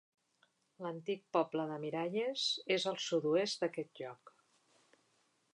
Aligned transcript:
L'antic 0.85 1.21
poble 1.37 1.67
de 1.73 1.77
Miralles 1.83 2.47
és 2.79 2.89
al 2.93 2.99
sud-oest 3.07 3.67
d'aquest 3.67 4.05
lloc. 4.05 4.35